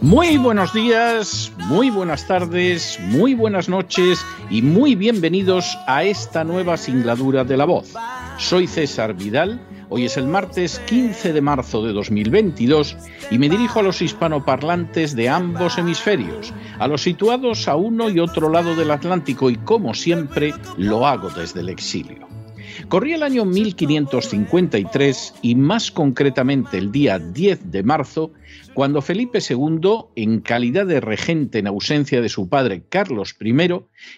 [0.00, 6.76] Muy buenos días, muy buenas tardes, muy buenas noches y muy bienvenidos a esta nueva
[6.76, 7.94] singladura de la voz.
[8.38, 12.96] Soy César Vidal, hoy es el martes 15 de marzo de 2022
[13.32, 18.20] y me dirijo a los hispanoparlantes de ambos hemisferios, a los situados a uno y
[18.20, 22.37] otro lado del Atlántico y como siempre lo hago desde el exilio.
[22.86, 28.32] Corría el año 1553 y más concretamente el día 10 de marzo,
[28.72, 33.54] cuando Felipe II, en calidad de regente en ausencia de su padre Carlos I,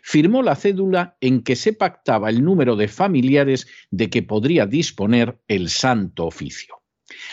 [0.02, 5.39] firmó la cédula en que se pactaba el número de familiares de que podría disponer
[5.48, 6.80] el Santo Oficio.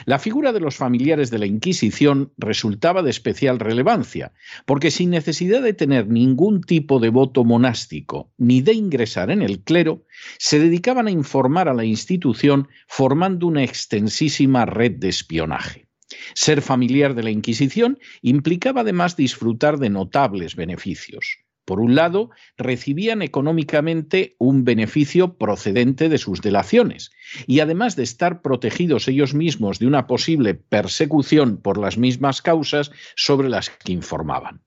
[0.06, 4.34] La figura de los familiares de la Inquisición resultaba de especial relevancia,
[4.66, 9.62] porque sin necesidad de tener ningún tipo de voto monástico ni de ingresar en el
[9.62, 10.06] clero,
[10.38, 15.88] se dedicaban a informar a la institución formando una extensísima red de espionaje.
[16.34, 21.40] Ser familiar de la Inquisición implicaba además disfrutar de notables beneficios.
[21.68, 27.12] Por un lado, recibían económicamente un beneficio procedente de sus delaciones,
[27.46, 32.92] y además de estar protegidos ellos mismos de una posible persecución por las mismas causas
[33.18, 34.62] sobre las que informaban.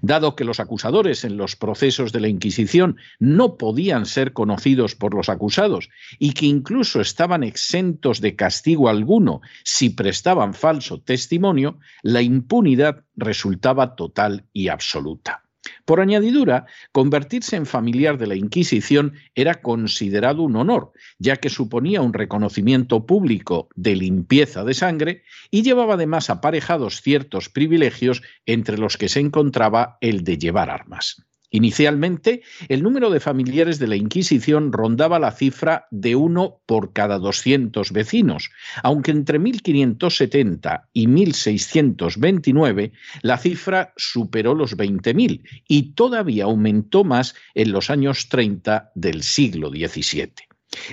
[0.00, 5.12] Dado que los acusadores en los procesos de la Inquisición no podían ser conocidos por
[5.12, 5.88] los acusados
[6.20, 13.96] y que incluso estaban exentos de castigo alguno si prestaban falso testimonio, la impunidad resultaba
[13.96, 15.43] total y absoluta.
[15.84, 22.02] Por añadidura, convertirse en familiar de la Inquisición era considerado un honor, ya que suponía
[22.02, 28.96] un reconocimiento público de limpieza de sangre y llevaba además aparejados ciertos privilegios entre los
[28.96, 31.24] que se encontraba el de llevar armas.
[31.54, 37.20] Inicialmente, el número de familiares de la Inquisición rondaba la cifra de uno por cada
[37.20, 38.50] 200 vecinos,
[38.82, 42.90] aunque entre 1570 y 1629
[43.22, 49.70] la cifra superó los 20.000 y todavía aumentó más en los años 30 del siglo
[49.70, 50.32] XVII.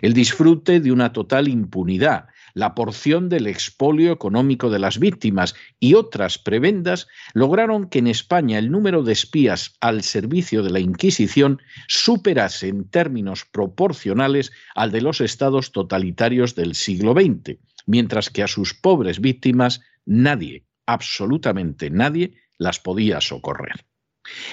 [0.04, 5.94] El disfrute de una total impunidad, la porción del expolio económico de las víctimas y
[5.94, 11.62] otras prebendas lograron que en España el número de espías al servicio de la Inquisición
[11.88, 18.48] superase en términos proporcionales al de los estados totalitarios del siglo XX, mientras que a
[18.48, 23.86] sus pobres víctimas nadie, absolutamente nadie, las podía socorrer.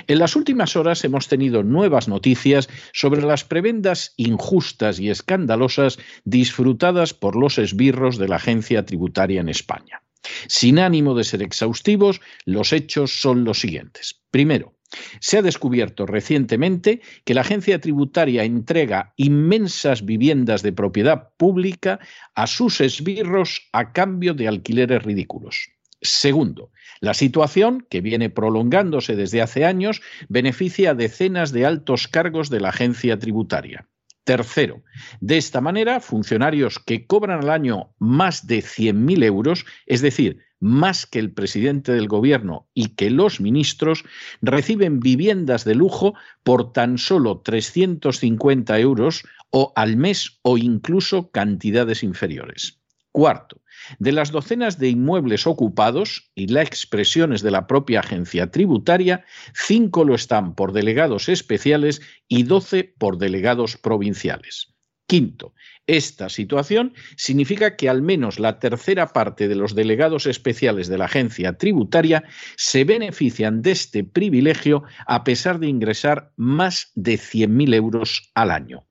[0.06, 7.15] En las últimas horas hemos tenido nuevas noticias sobre las prebendas injustas y escandalosas disfrutadas
[7.15, 10.03] por los esbirros de la agencia tributaria en España.
[10.47, 14.21] Sin ánimo de ser exhaustivos, los hechos son los siguientes.
[14.31, 14.75] Primero,
[15.21, 22.00] se ha descubierto recientemente que la agencia tributaria entrega inmensas viviendas de propiedad pública
[22.34, 25.78] a sus esbirros a cambio de alquileres ridículos.
[26.00, 26.70] Segundo,
[27.00, 32.60] la situación, que viene prolongándose desde hace años, beneficia a decenas de altos cargos de
[32.60, 33.88] la agencia tributaria.
[34.25, 34.82] Tercero,
[35.20, 41.06] de esta manera, funcionarios que cobran al año más de 100.000 euros, es decir, más
[41.06, 44.04] que el presidente del gobierno y que los ministros,
[44.42, 52.02] reciben viviendas de lujo por tan solo 350 euros o al mes o incluso cantidades
[52.02, 52.77] inferiores.
[53.12, 53.62] Cuarto,
[53.99, 59.25] de las docenas de inmuebles ocupados, y la expresión es de la propia agencia tributaria,
[59.55, 64.75] cinco lo están por delegados especiales y doce por delegados provinciales.
[65.06, 65.55] Quinto,
[65.87, 71.06] esta situación significa que al menos la tercera parte de los delegados especiales de la
[71.06, 72.25] agencia tributaria
[72.56, 78.88] se benefician de este privilegio a pesar de ingresar más de 100.000 euros al año.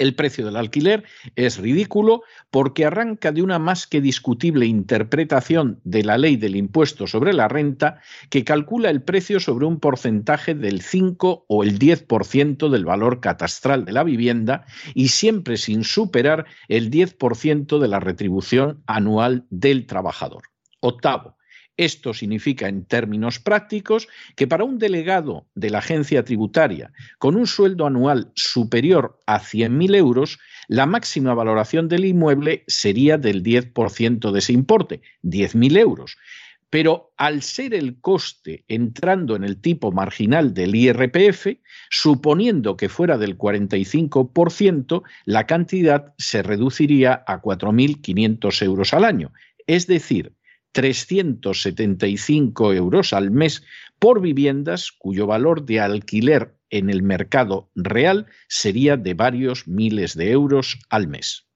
[0.01, 1.03] el precio del alquiler
[1.35, 7.05] es ridículo porque arranca de una más que discutible interpretación de la ley del impuesto
[7.05, 8.01] sobre la renta
[8.31, 13.85] que calcula el precio sobre un porcentaje del 5 o el 10% del valor catastral
[13.85, 14.65] de la vivienda
[14.95, 20.45] y siempre sin superar el 10% de la retribución anual del trabajador.
[20.79, 21.37] Octavo,
[21.85, 27.47] esto significa, en términos prácticos, que para un delegado de la agencia tributaria con un
[27.47, 34.39] sueldo anual superior a 100.000 euros, la máxima valoración del inmueble sería del 10% de
[34.39, 36.17] ese importe, 10.000 euros.
[36.69, 41.57] Pero al ser el coste entrando en el tipo marginal del IRPF,
[41.89, 49.33] suponiendo que fuera del 45%, la cantidad se reduciría a 4.500 euros al año.
[49.67, 50.33] Es decir,
[50.71, 53.63] 375 euros al mes
[53.99, 60.31] por viviendas cuyo valor de alquiler en el mercado real sería de varios miles de
[60.31, 61.47] euros al mes.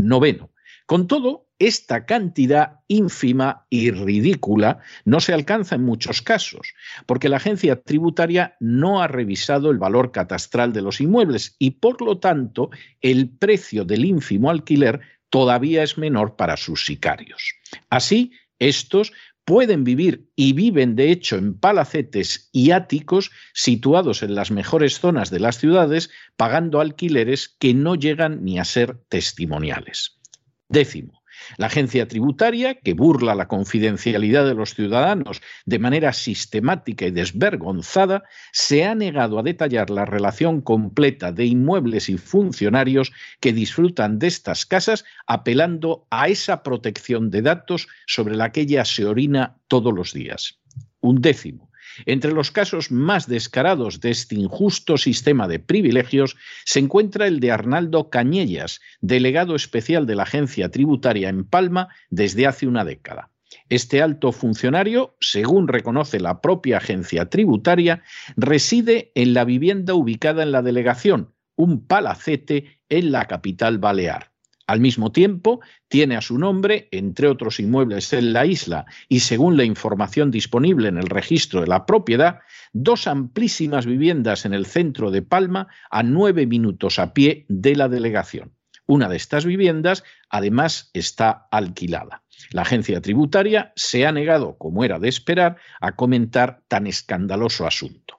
[0.00, 0.52] Noveno.
[0.86, 6.72] Con todo, esta cantidad ínfima y ridícula no se alcanza en muchos casos,
[7.04, 12.00] porque la agencia tributaria no ha revisado el valor catastral de los inmuebles y, por
[12.00, 15.00] lo tanto, el precio del ínfimo alquiler
[15.30, 17.54] todavía es menor para sus sicarios.
[17.90, 19.12] Así, estos
[19.44, 25.30] pueden vivir y viven de hecho en palacetes y áticos situados en las mejores zonas
[25.30, 30.20] de las ciudades, pagando alquileres que no llegan ni a ser testimoniales.
[30.68, 31.17] Décimo,
[31.56, 38.24] la agencia tributaria, que burla la confidencialidad de los ciudadanos de manera sistemática y desvergonzada,
[38.52, 44.26] se ha negado a detallar la relación completa de inmuebles y funcionarios que disfrutan de
[44.26, 49.94] estas casas, apelando a esa protección de datos sobre la que ella se orina todos
[49.94, 50.58] los días.
[51.00, 51.67] Un décimo.
[52.06, 57.50] Entre los casos más descarados de este injusto sistema de privilegios se encuentra el de
[57.50, 63.30] Arnaldo Cañellas, delegado especial de la agencia tributaria en Palma desde hace una década.
[63.68, 68.02] Este alto funcionario, según reconoce la propia agencia tributaria,
[68.36, 74.32] reside en la vivienda ubicada en la delegación, un palacete en la capital balear.
[74.68, 79.56] Al mismo tiempo, tiene a su nombre, entre otros inmuebles en la isla, y según
[79.56, 82.40] la información disponible en el registro de la propiedad,
[82.74, 87.88] dos amplísimas viviendas en el centro de Palma a nueve minutos a pie de la
[87.88, 88.52] delegación.
[88.84, 92.24] Una de estas viviendas, además, está alquilada.
[92.50, 98.17] La agencia tributaria se ha negado, como era de esperar, a comentar tan escandaloso asunto.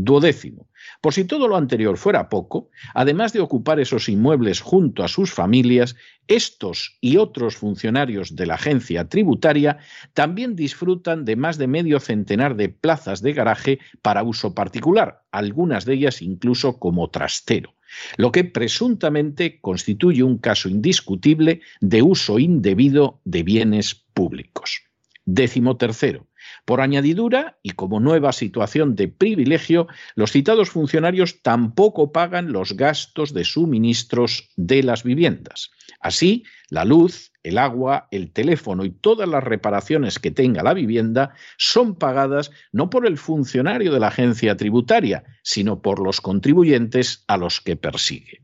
[0.00, 0.68] Duodécimo.
[1.00, 5.32] Por si todo lo anterior fuera poco, además de ocupar esos inmuebles junto a sus
[5.32, 5.96] familias,
[6.28, 9.78] estos y otros funcionarios de la agencia tributaria
[10.14, 15.84] también disfrutan de más de medio centenar de plazas de garaje para uso particular, algunas
[15.84, 17.74] de ellas incluso como trastero,
[18.16, 24.82] lo que presuntamente constituye un caso indiscutible de uso indebido de bienes públicos.
[25.24, 26.27] Décimo tercero.
[26.68, 29.86] Por añadidura, y como nueva situación de privilegio,
[30.16, 35.70] los citados funcionarios tampoco pagan los gastos de suministros de las viviendas.
[35.98, 41.32] Así, la luz, el agua, el teléfono y todas las reparaciones que tenga la vivienda
[41.56, 47.38] son pagadas no por el funcionario de la agencia tributaria, sino por los contribuyentes a
[47.38, 48.42] los que persigue.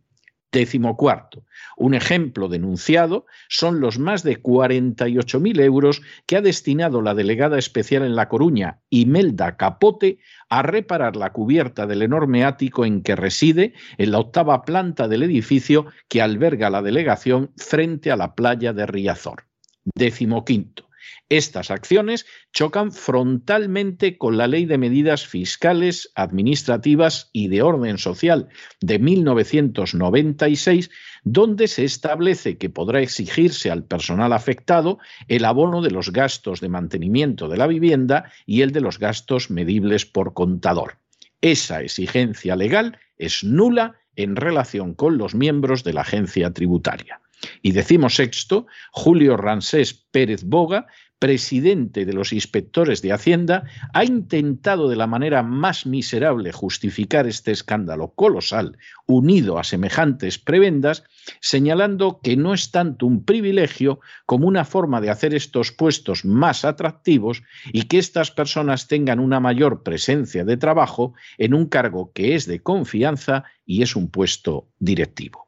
[0.54, 1.42] Décimo cuarto.
[1.76, 8.04] Un ejemplo denunciado son los más de 48.000 euros que ha destinado la delegada especial
[8.04, 13.74] en La Coruña, Imelda Capote, a reparar la cubierta del enorme ático en que reside
[13.98, 18.86] en la octava planta del edificio que alberga la delegación frente a la playa de
[18.86, 19.46] Riazor.
[19.92, 20.83] Décimo quinto.
[21.28, 28.48] Estas acciones chocan frontalmente con la Ley de Medidas Fiscales, Administrativas y de Orden Social
[28.80, 30.90] de 1996,
[31.24, 36.68] donde se establece que podrá exigirse al personal afectado el abono de los gastos de
[36.68, 40.98] mantenimiento de la vivienda y el de los gastos medibles por contador.
[41.40, 47.20] Esa exigencia legal es nula en relación con los miembros de la agencia tributaria.
[47.62, 50.86] Y decimos sexto, Julio Ransés Pérez Boga,
[51.24, 57.50] presidente de los inspectores de Hacienda, ha intentado de la manera más miserable justificar este
[57.50, 61.04] escándalo colosal unido a semejantes prebendas,
[61.40, 66.66] señalando que no es tanto un privilegio como una forma de hacer estos puestos más
[66.66, 72.34] atractivos y que estas personas tengan una mayor presencia de trabajo en un cargo que
[72.34, 75.43] es de confianza y es un puesto directivo.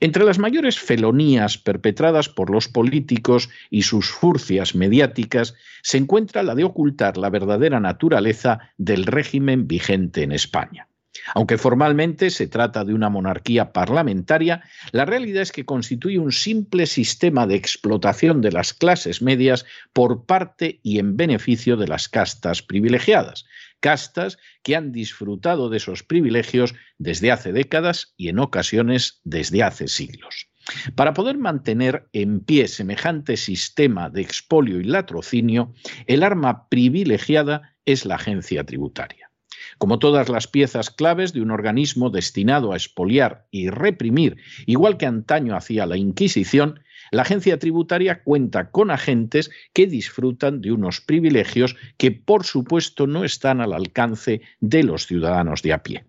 [0.00, 6.54] Entre las mayores felonías perpetradas por los políticos y sus furcias mediáticas se encuentra la
[6.54, 10.88] de ocultar la verdadera naturaleza del régimen vigente en España.
[11.34, 14.62] Aunque formalmente se trata de una monarquía parlamentaria,
[14.92, 20.24] la realidad es que constituye un simple sistema de explotación de las clases medias por
[20.24, 23.46] parte y en beneficio de las castas privilegiadas,
[23.80, 29.88] castas que han disfrutado de esos privilegios desde hace décadas y en ocasiones desde hace
[29.88, 30.48] siglos.
[30.94, 35.72] Para poder mantener en pie semejante sistema de expolio y latrocinio,
[36.06, 39.30] el arma privilegiada es la agencia tributaria.
[39.78, 45.06] Como todas las piezas claves de un organismo destinado a expoliar y reprimir, igual que
[45.06, 51.76] antaño hacía la Inquisición, la agencia tributaria cuenta con agentes que disfrutan de unos privilegios
[51.96, 56.04] que, por supuesto, no están al alcance de los ciudadanos de a pie.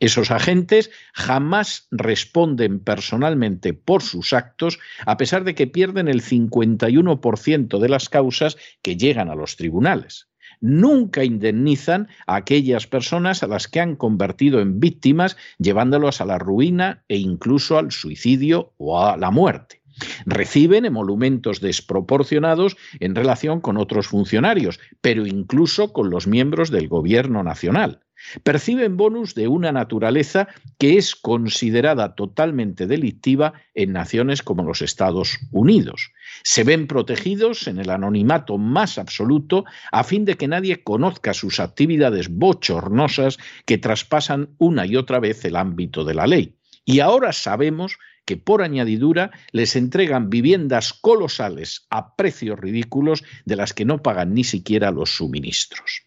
[0.00, 7.78] Esos agentes jamás responden personalmente por sus actos, a pesar de que pierden el 51%
[7.78, 10.28] de las causas que llegan a los tribunales
[10.60, 16.38] nunca indemnizan a aquellas personas a las que han convertido en víctimas, llevándolas a la
[16.38, 19.83] ruina e incluso al suicidio o a la muerte.
[20.26, 27.42] Reciben emolumentos desproporcionados en relación con otros funcionarios, pero incluso con los miembros del Gobierno
[27.42, 28.00] Nacional.
[28.42, 30.48] Perciben bonus de una naturaleza
[30.78, 36.12] que es considerada totalmente delictiva en naciones como los Estados Unidos.
[36.42, 41.60] Se ven protegidos en el anonimato más absoluto a fin de que nadie conozca sus
[41.60, 46.56] actividades bochornosas que traspasan una y otra vez el ámbito de la ley.
[46.84, 53.72] Y ahora sabemos que por añadidura les entregan viviendas colosales a precios ridículos de las
[53.72, 56.02] que no pagan ni siquiera los suministros.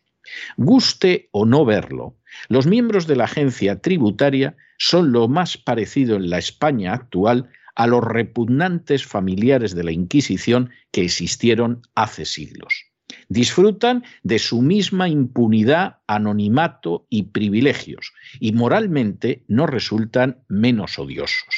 [0.58, 2.18] Guste o no verlo,
[2.50, 7.88] los miembros de la agencia tributaria son lo más parecido en la España actual a
[7.88, 12.86] los repugnantes familiares de la Inquisición que existieron hace siglos.
[13.30, 21.57] Disfrutan de su misma impunidad, anonimato y privilegios, y moralmente no resultan menos odiosos.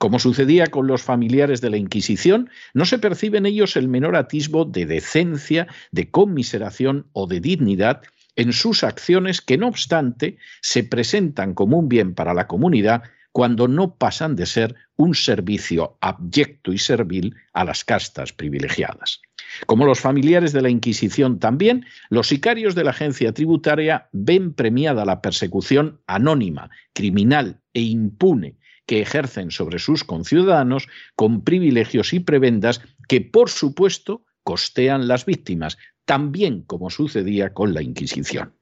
[0.00, 4.16] Como sucedía con los familiares de la Inquisición, no se percibe en ellos el menor
[4.16, 8.00] atisbo de decencia, de conmiseración o de dignidad
[8.34, 13.68] en sus acciones que, no obstante, se presentan como un bien para la comunidad cuando
[13.68, 19.20] no pasan de ser un servicio abyecto y servil a las castas privilegiadas.
[19.66, 25.04] Como los familiares de la Inquisición también, los sicarios de la agencia tributaria ven premiada
[25.04, 28.56] la persecución anónima, criminal e impune
[28.90, 35.78] que ejercen sobre sus conciudadanos con privilegios y prebendas que, por supuesto, costean las víctimas,
[36.04, 38.52] también como sucedía con la Inquisición.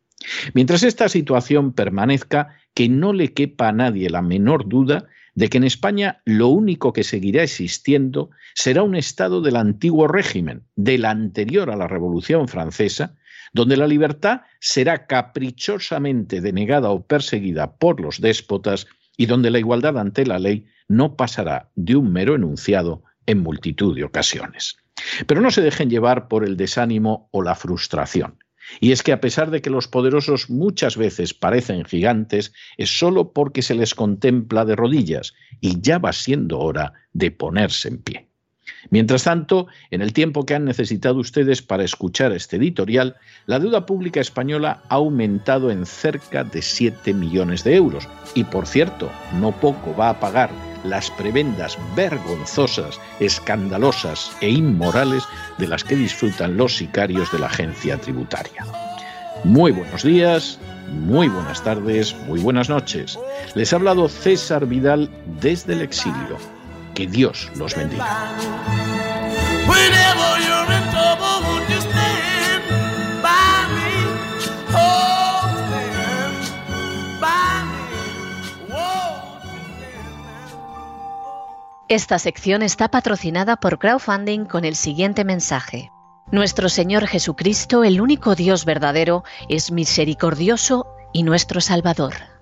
[0.53, 5.57] Mientras esta situación permanezca, que no le quepa a nadie la menor duda de que
[5.57, 11.71] en España lo único que seguirá existiendo será un Estado del antiguo régimen, del anterior
[11.71, 13.17] a la Revolución Francesa,
[13.55, 19.99] donde la libertad será caprichosamente denegada o perseguida por los déspotas y donde la igualdad
[19.99, 24.79] ante la ley no pasará de un mero enunciado en multitud de ocasiones.
[25.27, 28.43] Pero no se dejen llevar por el desánimo o la frustración.
[28.81, 33.33] Y es que a pesar de que los poderosos muchas veces parecen gigantes, es solo
[33.33, 38.28] porque se les contempla de rodillas y ya va siendo hora de ponerse en pie.
[38.91, 43.87] Mientras tanto, en el tiempo que han necesitado ustedes para escuchar este editorial, la deuda
[43.87, 48.09] pública española ha aumentado en cerca de 7 millones de euros.
[48.35, 49.11] Y por cierto,
[49.41, 50.51] no poco va a pagar
[50.85, 55.25] las prebendas vergonzosas, escandalosas e inmorales
[55.59, 58.65] de las que disfrutan los sicarios de la agencia tributaria.
[59.45, 60.59] Muy buenos días,
[60.91, 63.19] muy buenas tardes, muy buenas noches.
[63.55, 65.11] Les ha hablado César Vidal
[65.41, 66.58] desde el exilio.
[66.99, 68.37] Que Dios los bendiga.
[81.87, 85.93] Esta sección está patrocinada por crowdfunding con el siguiente mensaje.
[86.33, 92.38] Nuestro Señor Jesucristo, el único Dios verdadero, es misericordioso y nuestro Salvador.